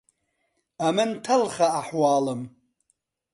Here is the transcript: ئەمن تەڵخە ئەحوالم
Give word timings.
ئەمن 0.81 1.11
تەڵخە 1.25 1.67
ئەحوالم 1.77 2.41